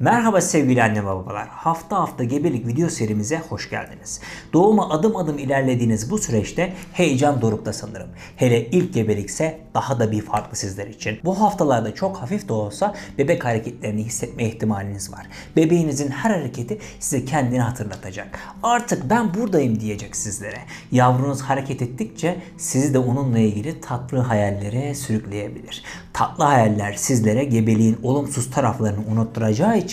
Merhaba 0.00 0.40
sevgili 0.40 0.82
anne 0.82 1.04
babalar. 1.04 1.48
Hafta 1.48 1.96
hafta 1.96 2.24
gebelik 2.24 2.66
video 2.66 2.88
serimize 2.88 3.38
hoş 3.38 3.70
geldiniz. 3.70 4.20
Doğuma 4.52 4.90
adım 4.90 5.16
adım 5.16 5.38
ilerlediğiniz 5.38 6.10
bu 6.10 6.18
süreçte 6.18 6.72
heyecan 6.92 7.42
dorukta 7.42 7.72
sanırım. 7.72 8.08
Hele 8.36 8.66
ilk 8.66 8.94
gebelikse 8.94 9.60
daha 9.74 10.00
da 10.00 10.12
bir 10.12 10.22
farklı 10.22 10.56
sizler 10.56 10.86
için. 10.86 11.18
Bu 11.24 11.40
haftalarda 11.40 11.94
çok 11.94 12.16
hafif 12.16 12.48
de 12.48 12.52
olsa 12.52 12.94
bebek 13.18 13.44
hareketlerini 13.44 14.04
hissetme 14.04 14.44
ihtimaliniz 14.44 15.12
var. 15.12 15.26
Bebeğinizin 15.56 16.10
her 16.10 16.30
hareketi 16.30 16.78
size 17.00 17.24
kendini 17.24 17.60
hatırlatacak. 17.60 18.38
Artık 18.62 19.10
ben 19.10 19.34
buradayım 19.34 19.80
diyecek 19.80 20.16
sizlere. 20.16 20.58
Yavrunuz 20.92 21.40
hareket 21.40 21.82
ettikçe 21.82 22.38
sizi 22.58 22.94
de 22.94 22.98
onunla 22.98 23.38
ilgili 23.38 23.80
tatlı 23.80 24.18
hayallere 24.18 24.94
sürükleyebilir. 24.94 25.84
Tatlı 26.12 26.44
hayaller 26.44 26.92
sizlere 26.92 27.44
gebeliğin 27.44 27.98
olumsuz 28.02 28.50
taraflarını 28.50 29.06
unutturacağı 29.12 29.78
için 29.78 29.87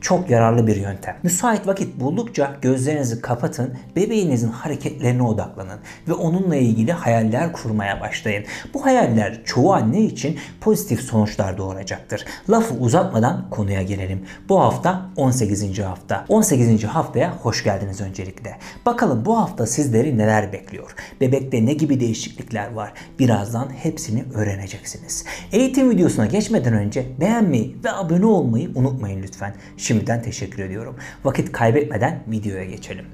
çok 0.00 0.30
yararlı 0.30 0.66
bir 0.66 0.76
yöntem. 0.76 1.16
Müsait 1.22 1.66
vakit 1.66 2.00
buldukça 2.00 2.56
gözlerinizi 2.62 3.20
kapatın, 3.20 3.74
bebeğinizin 3.96 4.48
hareketlerine 4.48 5.22
odaklanın 5.22 5.78
ve 6.08 6.12
onunla 6.12 6.56
ilgili 6.56 6.92
hayaller 6.92 7.52
kurmaya 7.52 8.00
başlayın. 8.00 8.44
Bu 8.74 8.86
hayaller 8.86 9.44
çoğu 9.44 9.74
anne 9.74 10.00
için 10.00 10.38
pozitif 10.60 11.00
sonuçlar 11.00 11.58
doğuracaktır. 11.58 12.24
Lafı 12.50 12.74
uzatmadan 12.74 13.50
konuya 13.50 13.82
gelelim. 13.82 14.24
Bu 14.48 14.60
hafta 14.60 15.10
18. 15.16 15.78
hafta. 15.78 16.24
18. 16.28 16.84
haftaya 16.84 17.36
hoş 17.36 17.64
geldiniz 17.64 18.00
öncelikle. 18.00 18.58
Bakalım 18.86 19.24
bu 19.24 19.38
hafta 19.38 19.66
sizleri 19.66 20.18
neler 20.18 20.52
bekliyor? 20.52 20.94
Bebekte 21.20 21.66
ne 21.66 21.72
gibi 21.72 22.00
değişiklikler 22.00 22.72
var? 22.72 22.92
Birazdan 23.18 23.68
hepsini 23.76 24.24
öğreneceksiniz. 24.34 25.24
Eğitim 25.52 25.90
videosuna 25.90 26.26
geçmeden 26.26 26.74
önce 26.74 27.06
beğenmeyi 27.20 27.76
ve 27.84 27.92
abone 27.92 28.26
olmayı 28.26 28.70
unutmayın 28.74 29.22
lütfen 29.22 29.39
lütfen. 29.40 29.54
Şimdiden 29.76 30.22
teşekkür 30.22 30.62
ediyorum. 30.62 30.96
Vakit 31.24 31.52
kaybetmeden 31.52 32.22
videoya 32.28 32.64
geçelim. 32.64 33.04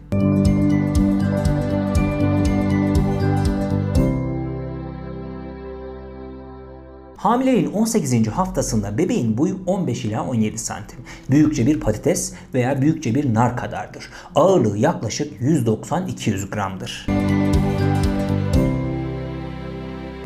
Hamileliğin 7.16 7.72
18. 7.72 8.28
haftasında 8.28 8.98
bebeğin 8.98 9.38
boyu 9.38 9.58
15 9.66 10.04
ila 10.04 10.26
17 10.28 10.59
santim. 10.59 10.98
Büyükçe 11.31 11.66
bir 11.66 11.81
patates 11.81 12.34
veya 12.54 12.82
büyükçe 12.82 13.15
bir 13.15 13.34
nar 13.34 13.56
kadardır. 13.56 14.10
Ağırlığı 14.34 14.78
yaklaşık 14.78 15.41
190-200 15.41 16.50
gramdır. 16.50 17.06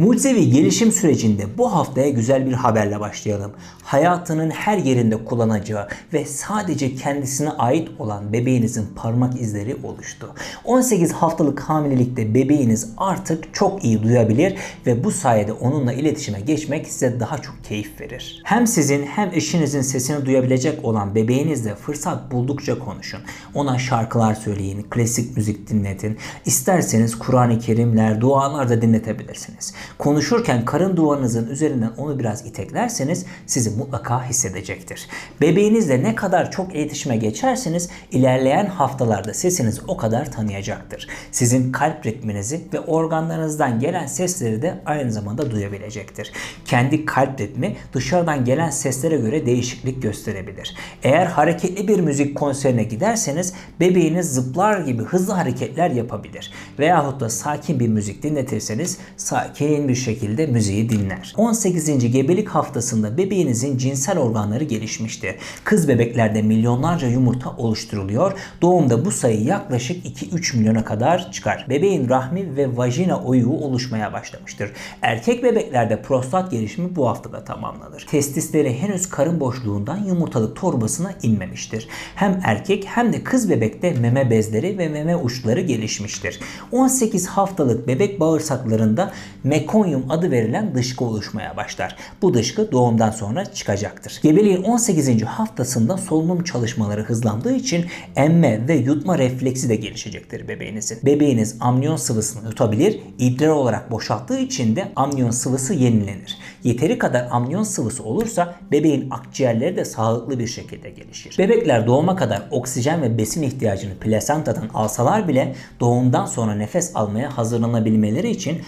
Mucizevi 0.01 0.51
gelişim 0.51 0.93
sürecinde 0.93 1.59
bu 1.59 1.75
haftaya 1.75 2.09
güzel 2.09 2.47
bir 2.47 2.53
haberle 2.53 3.01
başlayalım. 3.01 3.53
Hayatının 3.83 4.51
her 4.51 4.79
yerinde 4.79 5.25
kullanacağı 5.25 5.89
ve 6.13 6.25
sadece 6.25 6.95
kendisine 6.95 7.51
ait 7.51 7.89
olan 7.99 8.33
bebeğinizin 8.33 8.87
parmak 8.97 9.41
izleri 9.41 9.77
oluştu. 9.85 10.35
18 10.65 11.13
haftalık 11.13 11.61
hamilelikte 11.61 12.35
bebeğiniz 12.35 12.91
artık 12.97 13.55
çok 13.55 13.85
iyi 13.85 14.03
duyabilir 14.03 14.57
ve 14.87 15.05
bu 15.05 15.11
sayede 15.11 15.53
onunla 15.53 15.93
iletişime 15.93 16.41
geçmek 16.41 16.89
size 16.89 17.21
daha 17.21 17.39
çok 17.39 17.65
keyif 17.65 18.01
verir. 18.01 18.43
Hem 18.45 18.67
sizin 18.67 19.07
hem 19.07 19.31
eşinizin 19.33 19.83
sesini 19.83 20.27
duyabilecek 20.27 20.85
olan 20.85 21.15
bebeğinizle 21.15 21.75
fırsat 21.75 22.33
buldukça 22.33 22.79
konuşun. 22.79 23.21
Ona 23.55 23.79
şarkılar 23.79 24.35
söyleyin, 24.35 24.87
klasik 24.91 25.37
müzik 25.37 25.71
dinletin. 25.71 26.19
İsterseniz 26.45 27.19
Kur'an-ı 27.19 27.59
Kerimler, 27.59 28.21
dualar 28.21 28.69
da 28.69 28.83
dinletebilirsiniz. 28.83 29.75
Konuşurken 29.99 30.65
karın 30.65 30.97
duvarınızın 30.97 31.49
üzerinden 31.49 31.93
onu 31.99 32.19
biraz 32.19 32.47
iteklerseniz 32.47 33.27
sizi 33.47 33.71
mutlaka 33.71 34.25
hissedecektir. 34.25 35.09
Bebeğinizle 35.41 36.03
ne 36.03 36.15
kadar 36.15 36.51
çok 36.51 36.75
iletişime 36.75 37.17
geçerseniz 37.17 37.89
ilerleyen 38.13 38.67
haftalarda 38.67 39.35
sesiniz 39.35 39.81
o 39.89 39.97
kadar 39.97 40.33
tanıyacaktır. 40.33 41.09
Sizin 41.33 41.73
kalp 41.73 42.07
ritminizi 42.07 42.61
ve 42.73 42.81
organlarınızdan 42.81 43.81
gelen 43.81 44.07
sesleri 44.07 44.63
de 44.63 44.81
aynı 44.87 45.13
zamanda 45.13 45.51
duyabilecektir. 45.51 46.33
Kendi 46.65 47.05
kalp 47.05 47.41
ritmi 47.41 47.77
dışarıdan 47.93 48.45
gelen 48.45 48.71
seslere 48.71 49.17
göre 49.17 49.47
değişiklik 49.47 50.03
gösterebilir. 50.03 50.77
Eğer 51.03 51.27
hareketli 51.27 51.89
bir 51.89 52.01
müzik 52.01 52.37
konserine 52.37 52.83
giderseniz 52.83 53.53
bebeğiniz 53.81 54.35
zıplar 54.35 54.81
gibi 54.81 55.03
hızlı 55.03 55.33
hareketler 55.33 55.91
yapabilir. 55.91 56.53
Veyahut 56.79 57.21
da 57.21 57.31
sakin 57.31 57.81
bir 57.81 57.89
müzik 57.89 58.23
dinletirseniz 58.23 58.99
sakin 59.17 59.80
sakin 59.81 59.89
bir 59.89 59.95
şekilde 59.95 60.47
müziği 60.47 60.89
dinler. 60.89 61.35
18. 61.37 62.13
gebelik 62.13 62.49
haftasında 62.49 63.17
bebeğinizin 63.17 63.79
cinsel 63.79 64.19
organları 64.19 64.65
gelişmiştir. 64.65 65.35
Kız 65.65 65.89
bebeklerde 65.89 66.43
milyonlarca 66.43 67.09
yumurta 67.09 67.51
oluşturuluyor. 67.51 68.33
Doğumda 68.63 69.05
bu 69.05 69.11
sayı 69.11 69.45
yaklaşık 69.45 70.07
2-3 70.07 70.57
milyona 70.57 70.85
kadar 70.85 71.33
çıkar. 71.33 71.67
Bebeğin 71.69 72.09
rahmi 72.09 72.57
ve 72.57 72.77
vajina 72.77 73.21
oyuğu 73.23 73.53
oluşmaya 73.53 74.13
başlamıştır. 74.13 74.71
Erkek 75.03 75.45
bebeklerde 75.45 76.03
prostat 76.03 76.51
gelişimi 76.51 76.97
bu 76.97 77.09
haftada 77.09 77.45
tamamlanır. 77.45 78.07
Testisleri 78.11 78.79
henüz 78.79 79.09
karın 79.09 79.41
boşluğundan 79.41 80.05
yumurtalık 80.05 80.57
torbasına 80.57 81.13
inmemiştir. 81.23 81.89
Hem 82.15 82.41
erkek 82.45 82.85
hem 82.85 83.13
de 83.13 83.25
kız 83.25 83.51
bebekte 83.51 83.93
meme 83.93 84.31
bezleri 84.31 84.79
ve 84.79 84.89
meme 84.89 85.17
uçları 85.17 85.61
gelişmiştir. 85.61 86.41
18 86.73 87.27
haftalık 87.27 87.89
bebek 87.89 88.21
bağırsaklarında 88.21 89.13
mek 89.45 89.70
mekonyum 89.71 90.05
adı 90.09 90.31
verilen 90.31 90.75
dışkı 90.75 91.05
oluşmaya 91.05 91.57
başlar. 91.57 91.97
Bu 92.23 92.35
dışkı 92.35 92.73
doğumdan 92.73 93.11
sonra 93.11 93.45
çıkacaktır. 93.45 94.21
Gebeliğin 94.23 94.63
18. 94.63 95.23
haftasında 95.23 95.97
solunum 95.97 96.45
çalışmaları 96.45 97.03
hızlandığı 97.03 97.53
için 97.53 97.87
emme 98.17 98.69
ve 98.69 98.75
yutma 98.75 99.19
refleksi 99.19 99.69
de 99.69 99.77
gelişecektir 99.77 100.49
bebeğinizin. 100.49 100.99
Bebeğiniz 101.05 101.57
amniyon 101.61 101.97
sıvısını 101.97 102.49
yutabilir, 102.49 103.01
idrar 103.19 103.49
olarak 103.49 103.91
boşalttığı 103.91 104.39
için 104.39 104.77
de 104.77 104.89
amniyon 104.97 105.31
sıvısı 105.31 105.75
yenilenir. 105.75 106.39
Yeteri 106.65 106.99
kadar 106.99 107.29
amniyon 107.31 107.63
sıvısı 107.63 108.05
olursa 108.05 108.55
bebeğin 108.73 109.11
akciğerleri 109.11 109.77
de 109.77 109.85
sağlıklı 109.85 110.39
bir 110.39 110.47
şekilde 110.47 110.91
gelişir. 110.91 111.39
Bebekler 111.39 111.87
doğuma 111.87 112.17
kadar 112.17 112.43
oksijen 112.51 113.03
ve 113.03 113.19
besin 113.19 113.43
ihtiyacını 113.43 113.95
plasentadan 113.95 114.69
alsalar 114.75 115.29
bile 115.29 115.55
doğumdan 115.81 116.27
sonra 116.27 116.55
nefes 116.55 116.91
almaya 116.95 117.39
hazırlanabilmeleri 117.39 118.31
için 118.31 118.63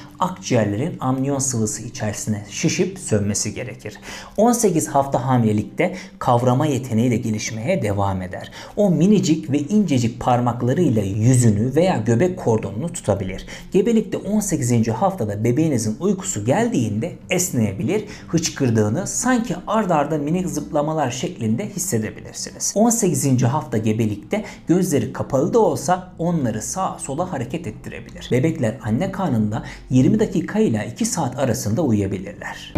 akciğerlerin 0.82 0.96
amniyon 1.00 1.38
sıvısı 1.38 1.82
içerisine 1.82 2.44
şişip 2.50 2.98
sönmesi 2.98 3.54
gerekir. 3.54 3.98
18 4.36 4.88
hafta 4.88 5.26
hamilelikte 5.26 5.94
kavrama 6.18 6.66
yeteneği 6.66 7.10
de 7.10 7.16
gelişmeye 7.16 7.82
devam 7.82 8.22
eder. 8.22 8.50
O 8.76 8.90
minicik 8.90 9.50
ve 9.50 9.58
incecik 9.58 10.20
parmaklarıyla 10.20 11.02
yüzünü 11.02 11.74
veya 11.74 11.96
göbek 11.96 12.38
kordonunu 12.38 12.92
tutabilir. 12.92 13.46
Gebelikte 13.72 14.16
18. 14.16 14.88
haftada 14.88 15.44
bebeğinizin 15.44 15.96
uykusu 16.00 16.44
geldiğinde 16.44 17.12
esneyebilir, 17.30 18.04
hıçkırdığını 18.28 19.06
sanki 19.06 19.56
ard 19.66 19.90
arda 19.90 20.18
minik 20.18 20.48
zıplamalar 20.48 21.10
şeklinde 21.10 21.68
hissedebilirsiniz. 21.68 22.72
18. 22.76 23.42
hafta 23.42 23.78
gebelikte 23.78 24.44
gözleri 24.68 25.12
kapalı 25.12 25.54
da 25.54 25.58
olsa 25.58 26.12
onları 26.18 26.62
sağa 26.62 26.98
sola 26.98 27.32
hareket 27.32 27.66
ettirebilir. 27.66 28.28
Bebekler 28.30 28.74
anne 28.82 29.12
karnında 29.12 29.62
20 29.90 30.20
dakika 30.20 30.58
ile 30.58 30.71
2 30.80 31.04
saat 31.06 31.38
arasında 31.38 31.82
uyuyabilirler. 31.82 32.72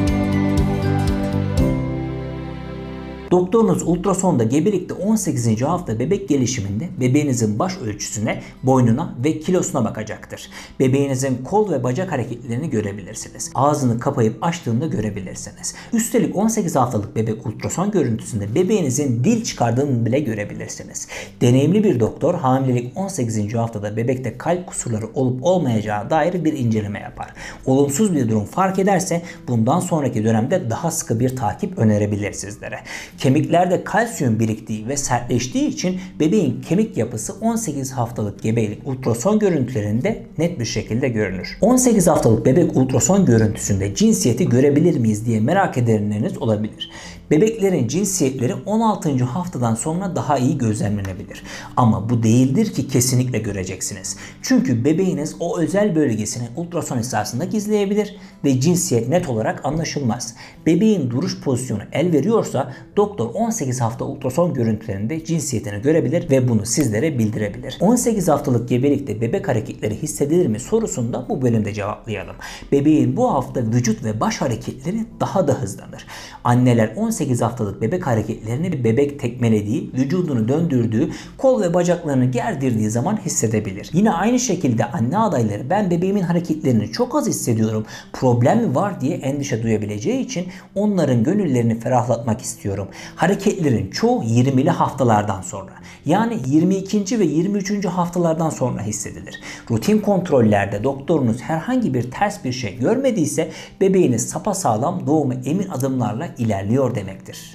Doktorunuz 3.35 3.83
ultrasonda 3.83 4.45
gebelikte 4.45 4.95
18. 4.95 5.63
hafta 5.63 5.99
bebek 5.99 6.29
gelişiminde 6.29 6.89
bebeğinizin 7.01 7.59
baş 7.59 7.79
ölçüsüne, 7.79 8.43
boynuna 8.63 9.15
ve 9.25 9.41
kilosuna 9.41 9.85
bakacaktır. 9.85 10.51
Bebeğinizin 10.81 11.45
kol 11.45 11.73
ve 11.73 11.85
bacak 11.85 12.13
hareketlerini 12.13 12.71
görebilirsiniz. 12.71 13.51
Ağzını 13.55 14.01
kapayıp 14.01 14.45
açtığında 14.45 14.87
görebilirsiniz. 14.87 15.75
Üstelik 15.93 16.37
18 16.37 16.77
haftalık 16.77 17.17
bebek 17.17 17.47
ultrason 17.47 17.91
görüntüsünde 17.91 18.55
bebeğinizin 18.55 19.25
dil 19.25 19.45
çıkardığını 19.45 20.07
bile 20.07 20.21
görebilirsiniz. 20.21 21.09
Deneyimli 21.41 21.85
bir 21.85 22.01
doktor 22.01 22.35
hamilelik 22.35 22.97
18. 22.97 23.55
haftada 23.55 23.97
bebekte 23.97 24.39
kalp 24.39 24.67
kusurları 24.67 25.07
olup 25.15 25.45
olmayacağı 25.45 26.11
dair 26.11 26.45
bir 26.45 26.53
inceleme 26.53 27.01
yapar. 27.01 27.35
Olumsuz 27.67 28.15
bir 28.15 28.29
durum 28.29 28.45
fark 28.45 28.79
ederse 28.79 29.23
bundan 29.49 29.81
sonraki 29.81 30.25
dönemde 30.25 30.71
daha 30.71 30.91
sıkı 30.91 31.21
bir 31.21 31.37
takip 31.37 31.79
önerebilir 31.79 32.33
sizlere. 32.33 32.79
Kemiklerde 33.25 33.85
kalsiyum 33.85 34.41
biriktiği 34.41 34.89
ve 34.89 34.97
sertleştiği 34.97 35.69
için 35.69 36.01
bebeğin 36.21 36.63
kemik 36.63 36.97
yapısı 36.97 37.33
18 37.41 37.93
haftalık 37.93 38.43
gebelik 38.43 38.89
ultrason 38.89 39.39
görüntülerinde 39.39 40.27
net 40.39 40.61
bir 40.61 40.65
şekilde 40.65 41.09
görünür. 41.09 41.59
18 41.61 42.07
haftalık 42.07 42.47
bebek 42.47 42.77
ultrason 42.77 43.27
görüntüsünde 43.27 43.95
cinsiyeti 43.95 44.49
görebilir 44.49 44.99
miyiz 44.99 45.27
diye 45.27 45.41
merak 45.41 45.79
edenleriniz 45.79 46.39
olabilir. 46.39 46.91
Bebeklerin 47.31 47.89
cinsiyetleri 47.89 48.55
16. 48.67 49.25
haftadan 49.25 49.75
sonra 49.75 50.17
daha 50.17 50.39
iyi 50.39 50.59
gözlemlenebilir. 50.59 51.43
Ama 51.77 52.11
bu 52.11 52.23
değildir 52.23 52.73
ki 52.73 52.89
kesinlikle 52.89 53.39
göreceksiniz. 53.39 54.17
Çünkü 54.43 54.85
bebeğiniz 54.85 55.37
o 55.41 55.59
özel 55.59 55.95
bölgesini 55.95 56.49
ultrason 56.57 56.99
esasında 56.99 57.45
gizleyebilir 57.45 58.17
ve 58.45 58.61
cinsiyet 58.61 59.09
net 59.09 59.29
olarak 59.29 59.65
anlaşılmaz. 59.65 60.35
Bebeğin 60.67 61.11
duruş 61.11 61.41
pozisyonu 61.41 61.83
el 61.93 62.13
veriyorsa 62.13 62.73
doktor 62.97 63.14
doktor 63.19 63.41
18 63.41 63.81
hafta 63.81 64.05
ultrason 64.05 64.55
görüntülerinde 64.55 65.25
cinsiyetini 65.25 65.83
görebilir 65.83 66.31
ve 66.31 66.49
bunu 66.49 66.67
sizlere 66.67 67.19
bildirebilir. 67.19 67.79
18 67.81 68.29
haftalık 68.29 68.69
gebelikte 68.69 69.21
bebek 69.21 69.49
hareketleri 69.49 70.03
hissedilir 70.03 70.47
mi 70.47 70.61
sorusunda 70.61 71.27
bu 71.29 71.43
bölümde 71.43 71.75
cevaplayalım. 71.75 72.37
Bebeğin 72.73 73.17
bu 73.17 73.35
hafta 73.35 73.61
vücut 73.61 74.05
ve 74.05 74.21
baş 74.21 74.41
hareketleri 74.41 75.07
daha 75.21 75.49
da 75.49 75.53
hızlanır. 75.53 76.07
Anneler 76.45 76.93
18 76.97 77.43
haftalık 77.43 77.83
bebek 77.83 78.07
hareketlerini 78.07 78.85
bebek 78.85 79.21
tekmelediği, 79.21 79.91
vücudunu 79.95 80.49
döndürdüğü, 80.49 81.11
kol 81.39 81.63
ve 81.63 81.75
bacaklarını 81.75 82.25
gerdirdiği 82.25 82.91
zaman 82.91 83.17
hissedebilir. 83.17 83.91
Yine 83.93 84.11
aynı 84.11 84.39
şekilde 84.39 84.85
anne 84.85 85.19
adayları 85.19 85.71
ben 85.71 85.91
bebeğimin 85.91 86.23
hareketlerini 86.23 86.93
çok 86.93 87.15
az 87.15 87.29
hissediyorum, 87.29 87.87
problem 88.13 88.75
var 88.75 89.01
diye 89.01 89.17
endişe 89.17 89.63
duyabileceği 89.63 90.21
için 90.21 90.47
onların 90.75 91.25
gönüllerini 91.25 91.81
ferahlatmak 91.81 92.41
istiyorum. 92.41 92.89
Hareketlerin 93.17 93.91
çoğu 93.91 94.23
20'li 94.23 94.71
haftalardan 94.71 95.43
sonra 95.43 95.73
yani 96.07 96.39
22. 96.47 97.19
ve 97.19 97.25
23. 97.25 97.85
haftalardan 97.85 98.51
sonra 98.51 98.83
hissedilir. 98.83 99.41
Rutin 99.71 99.99
kontrollerde 99.99 100.85
doktorunuz 100.85 101.41
herhangi 101.41 101.95
bir 101.95 102.11
ters 102.11 102.45
bir 102.45 102.53
şey 102.53 102.79
görmediyse 102.79 103.51
bebeğiniz 103.81 104.29
sapasağlam 104.29 105.07
doğuma 105.07 105.35
emin 105.35 105.69
adımlarla 105.69 106.29
ilerliyor 106.39 106.95
demektir. 106.95 107.55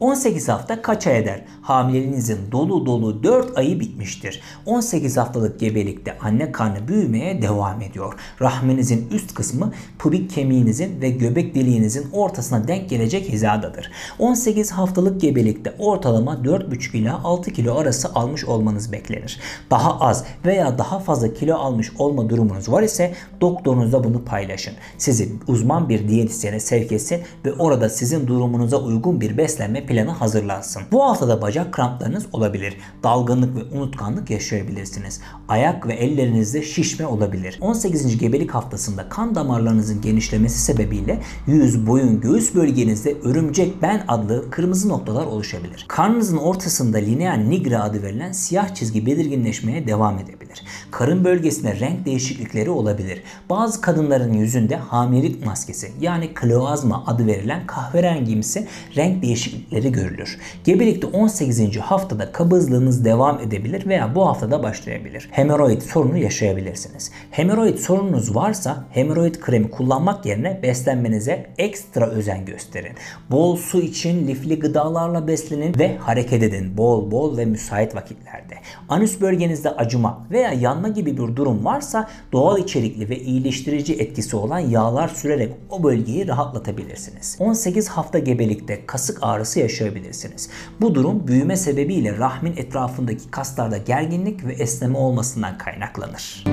18 0.00 0.48
hafta 0.48 0.82
kaç 0.82 1.06
ay 1.06 1.18
eder? 1.18 1.44
Hamileliğinizin 1.62 2.38
dolu 2.52 2.86
dolu 2.86 3.22
4 3.22 3.58
ayı 3.58 3.80
bitmiştir. 3.80 4.40
18 4.66 5.16
haftalık 5.16 5.60
gebelikte 5.60 6.18
anne 6.18 6.52
karnı 6.52 6.88
büyümeye 6.88 7.42
devam 7.42 7.82
ediyor. 7.82 8.14
Rahminizin 8.40 9.08
üst 9.10 9.34
kısmı 9.34 9.72
pubik 9.98 10.30
kemiğinizin 10.30 11.00
ve 11.00 11.10
göbek 11.10 11.54
deliğinizin 11.54 12.06
ortasına 12.12 12.68
denk 12.68 12.90
gelecek 12.90 13.28
hizadadır. 13.28 13.90
18 14.18 14.70
haftalık 14.70 15.20
gebelikte 15.20 15.74
ortalama 15.78 16.34
4,5 16.34 16.96
ila 16.96 17.24
6 17.24 17.50
kilo 17.50 17.74
arası 17.74 18.08
almış 18.14 18.44
olmanız 18.44 18.92
beklenir. 18.92 19.40
Daha 19.70 20.00
az 20.00 20.24
veya 20.44 20.78
daha 20.78 20.98
fazla 20.98 21.34
kilo 21.34 21.56
almış 21.56 21.92
olma 21.98 22.30
durumunuz 22.30 22.68
var 22.68 22.82
ise 22.82 23.14
doktorunuzla 23.40 24.04
bunu 24.04 24.24
paylaşın. 24.24 24.74
Sizi 24.98 25.32
uzman 25.46 25.88
bir 25.88 26.08
diyetisyene 26.08 26.60
sevk 26.60 26.92
etsin 26.92 27.22
ve 27.44 27.52
orada 27.52 27.88
sizin 27.88 28.26
durumunuza 28.26 28.76
uygun 28.76 29.20
bir 29.20 29.38
beslenme 29.38 29.87
planı 29.88 30.10
hazırlansın. 30.10 30.82
Bu 30.92 31.04
haftada 31.04 31.42
bacak 31.42 31.72
kramplarınız 31.72 32.26
olabilir. 32.32 32.76
Dalgınlık 33.02 33.56
ve 33.56 33.76
unutkanlık 33.76 34.30
yaşayabilirsiniz. 34.30 35.20
Ayak 35.48 35.86
ve 35.86 35.94
ellerinizde 35.94 36.62
şişme 36.62 37.06
olabilir. 37.06 37.58
18. 37.60 38.18
gebelik 38.18 38.50
haftasında 38.50 39.08
kan 39.08 39.34
damarlarınızın 39.34 40.00
genişlemesi 40.00 40.58
sebebiyle 40.58 41.20
yüz, 41.46 41.86
boyun, 41.86 42.20
göğüs 42.20 42.54
bölgenizde 42.54 43.16
örümcek 43.22 43.82
ben 43.82 44.04
adlı 44.08 44.50
kırmızı 44.50 44.88
noktalar 44.88 45.26
oluşabilir. 45.26 45.84
Karnınızın 45.88 46.36
ortasında 46.36 46.98
lineal 46.98 47.36
nigra 47.36 47.82
adı 47.82 48.02
verilen 48.02 48.32
siyah 48.32 48.74
çizgi 48.74 49.06
belirginleşmeye 49.06 49.86
devam 49.86 50.18
edebilir. 50.18 50.62
Karın 50.90 51.24
bölgesinde 51.24 51.80
renk 51.80 52.06
değişiklikleri 52.06 52.70
olabilir. 52.70 53.22
Bazı 53.50 53.80
kadınların 53.80 54.32
yüzünde 54.32 54.76
hamilelik 54.76 55.46
maskesi 55.46 55.92
yani 56.00 56.34
kloazma 56.34 57.04
adı 57.06 57.26
verilen 57.26 57.66
kahverengimsi 57.66 58.66
renk 58.96 59.22
değişiklikleri 59.22 59.77
görülür. 59.84 60.38
Gebelikte 60.64 61.06
18. 61.06 61.76
haftada 61.76 62.32
kabızlığınız 62.32 63.04
devam 63.04 63.40
edebilir 63.40 63.86
veya 63.86 64.14
bu 64.14 64.26
haftada 64.26 64.62
başlayabilir. 64.62 65.28
Hemoroid 65.32 65.82
sorunu 65.82 66.18
yaşayabilirsiniz. 66.18 67.12
Hemoroid 67.30 67.78
sorununuz 67.78 68.34
varsa 68.34 68.84
hemoroid 68.90 69.34
kremi 69.34 69.70
kullanmak 69.70 70.26
yerine 70.26 70.60
beslenmenize 70.62 71.46
ekstra 71.58 72.06
özen 72.06 72.44
gösterin. 72.44 72.92
Bol 73.30 73.56
su 73.56 73.80
için 73.80 74.28
lifli 74.28 74.58
gıdalarla 74.58 75.26
beslenin 75.26 75.74
ve 75.78 75.96
hareket 75.96 76.42
edin 76.42 76.76
bol 76.76 77.10
bol 77.10 77.36
ve 77.36 77.44
müsait 77.44 77.94
vakitlerde. 77.94 78.54
Anüs 78.88 79.20
bölgenizde 79.20 79.70
acıma 79.70 80.26
veya 80.30 80.52
yanma 80.52 80.88
gibi 80.88 81.12
bir 81.12 81.36
durum 81.36 81.64
varsa 81.64 82.08
doğal 82.32 82.58
içerikli 82.58 83.08
ve 83.08 83.18
iyileştirici 83.18 83.94
etkisi 83.94 84.36
olan 84.36 84.58
yağlar 84.58 85.08
sürerek 85.08 85.52
o 85.70 85.82
bölgeyi 85.82 86.28
rahatlatabilirsiniz. 86.28 87.36
18 87.40 87.88
hafta 87.88 88.18
gebelikte 88.18 88.86
kasık 88.86 89.18
ağrısı 89.22 89.60
yaşayabilirsiniz. 89.68 90.50
Bu 90.80 90.94
durum 90.94 91.28
büyüme 91.28 91.56
sebebiyle 91.56 92.18
rahmin 92.18 92.56
etrafındaki 92.56 93.30
kaslarda 93.30 93.78
gerginlik 93.78 94.46
ve 94.46 94.52
esneme 94.52 94.98
olmasından 94.98 95.58
kaynaklanır. 95.58 96.44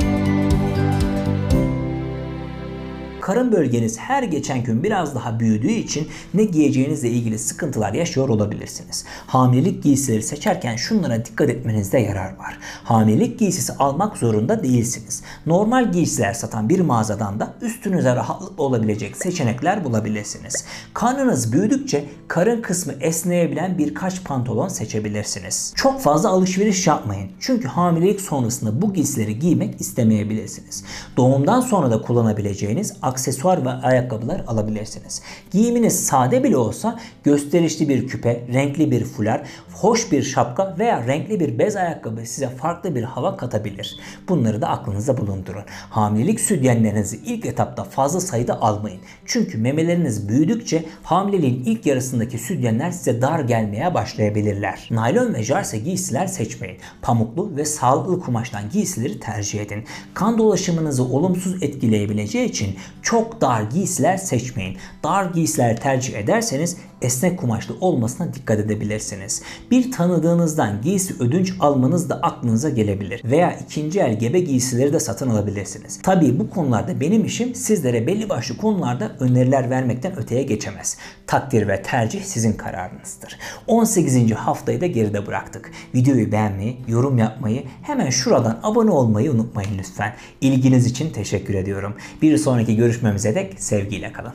Karın 3.25 3.51
bölgeniz 3.51 3.99
her 3.99 4.23
geçen 4.23 4.63
gün 4.63 4.83
biraz 4.83 5.15
daha 5.15 5.39
büyüdüğü 5.39 5.71
için 5.71 6.07
ne 6.33 6.43
giyeceğinizle 6.43 7.09
ilgili 7.09 7.39
sıkıntılar 7.39 7.93
yaşıyor 7.93 8.29
olabilirsiniz. 8.29 9.05
Hamilelik 9.27 9.83
giysileri 9.83 10.23
seçerken 10.23 10.75
şunlara 10.75 11.25
dikkat 11.25 11.49
etmenizde 11.49 11.99
yarar 11.99 12.37
var. 12.37 12.57
Hamilelik 12.83 13.39
giysisi 13.39 13.73
almak 13.73 14.17
zorunda 14.17 14.63
değilsiniz. 14.63 15.23
Normal 15.45 15.91
giysiler 15.91 16.33
satan 16.33 16.69
bir 16.69 16.79
mağazadan 16.79 17.39
da 17.39 17.53
üstünüze 17.61 18.15
rahatlıkla 18.15 18.63
olabilecek 18.63 19.17
seçenekler 19.17 19.83
bulabilirsiniz. 19.83 20.65
Karnınız 20.93 21.53
büyüdükçe 21.53 22.05
karın 22.27 22.61
kısmı 22.61 22.93
esneyebilen 22.99 23.77
birkaç 23.77 24.23
pantolon 24.23 24.67
seçebilirsiniz. 24.67 25.73
Çok 25.75 26.01
fazla 26.01 26.29
alışveriş 26.29 26.87
yapmayın. 26.87 27.31
Çünkü 27.39 27.67
hamilelik 27.67 28.21
sonrasında 28.21 28.81
bu 28.81 28.93
giysileri 28.93 29.39
giymek 29.39 29.81
istemeyebilirsiniz. 29.81 30.83
Doğumdan 31.17 31.61
sonra 31.61 31.91
da 31.91 32.01
kullanabileceğiniz 32.01 32.93
aksesuar 33.15 33.65
ve 33.65 33.69
ayakkabılar 33.69 34.43
alabilirsiniz. 34.47 35.21
Giyiminiz 35.51 36.05
sade 36.05 36.43
bile 36.43 36.57
olsa 36.57 36.99
gösterişli 37.23 37.89
bir 37.89 38.07
küpe, 38.07 38.41
renkli 38.53 38.91
bir 38.91 39.03
fular, 39.05 39.41
hoş 39.73 40.11
bir 40.11 40.23
şapka 40.23 40.75
veya 40.79 41.07
renkli 41.07 41.39
bir 41.39 41.59
bez 41.59 41.75
ayakkabı 41.75 42.25
size 42.25 42.49
farklı 42.49 42.95
bir 42.95 43.03
hava 43.03 43.37
katabilir. 43.37 43.97
Bunları 44.29 44.61
da 44.61 44.69
aklınızda 44.69 45.17
bulundurun. 45.17 45.63
Hamilelik 45.89 46.39
sütyenlerinizi 46.39 47.17
ilk 47.25 47.45
etapta 47.45 47.83
fazla 47.83 48.19
sayıda 48.19 48.61
almayın. 48.61 48.99
Çünkü 49.25 49.57
memeleriniz 49.57 50.29
büyüdükçe 50.29 50.85
hamileliğin 51.03 51.63
ilk 51.65 51.85
yarısındaki 51.85 52.37
sütyenler 52.37 52.91
size 52.91 53.21
dar 53.21 53.39
gelmeye 53.39 53.93
başlayabilirler. 53.93 54.87
Naylon 54.91 55.33
ve 55.33 55.43
jarse 55.43 55.79
giysiler 55.79 56.27
seçmeyin. 56.27 56.77
Pamuklu 57.01 57.55
ve 57.55 57.65
sağlıklı 57.65 58.19
kumaştan 58.19 58.69
giysileri 58.69 59.19
tercih 59.19 59.61
edin. 59.61 59.83
Kan 60.13 60.37
dolaşımınızı 60.37 61.03
olumsuz 61.03 61.63
etkileyebileceği 61.63 62.49
için 62.49 62.75
çok 63.05 63.41
dar 63.41 63.61
giysiler 63.61 64.17
seçmeyin. 64.17 64.77
Dar 65.03 65.25
giysiler 65.25 65.81
tercih 65.81 66.17
ederseniz 66.17 66.77
esnek 67.01 67.39
kumaşlı 67.39 67.75
olmasına 67.81 68.33
dikkat 68.33 68.59
edebilirsiniz. 68.59 69.41
Bir 69.71 69.91
tanıdığınızdan 69.91 70.81
giysi 70.81 71.15
ödünç 71.19 71.53
almanız 71.59 72.09
da 72.09 72.15
aklınıza 72.15 72.69
gelebilir. 72.69 73.21
Veya 73.25 73.59
ikinci 73.65 73.99
el 73.99 74.19
gebe 74.19 74.39
giysileri 74.39 74.93
de 74.93 74.99
satın 74.99 75.29
alabilirsiniz. 75.29 75.99
Tabii 76.03 76.39
bu 76.39 76.49
konularda 76.49 76.99
benim 76.99 77.25
işim 77.25 77.55
sizlere 77.55 78.07
belli 78.07 78.29
başlı 78.29 78.57
konularda 78.57 79.11
öneriler 79.19 79.69
vermekten 79.69 80.17
öteye 80.17 80.43
geçemez. 80.43 80.97
Takdir 81.27 81.67
ve 81.67 81.81
tercih 81.81 82.23
sizin 82.23 82.53
kararınızdır. 82.53 83.39
18. 83.67 84.31
haftayı 84.31 84.81
da 84.81 84.85
geride 84.85 85.27
bıraktık. 85.27 85.71
Videoyu 85.95 86.31
beğenmeyi, 86.31 86.77
yorum 86.87 87.17
yapmayı, 87.17 87.63
hemen 87.81 88.09
şuradan 88.09 88.59
abone 88.63 88.91
olmayı 88.91 89.31
unutmayın 89.31 89.77
lütfen. 89.77 90.13
İlginiz 90.41 90.85
için 90.85 91.09
teşekkür 91.09 91.53
ediyorum. 91.53 91.95
Bir 92.21 92.37
sonraki 92.37 92.75
görüşmemize 92.75 93.35
dek 93.35 93.53
sevgiyle 93.57 94.11
kalın. 94.13 94.33